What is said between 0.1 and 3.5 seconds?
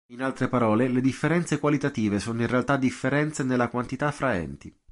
altre parole, le differenze qualitative sono in realtà differenze